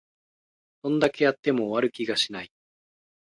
[0.81, 2.51] どんだけやっても終わる気がしない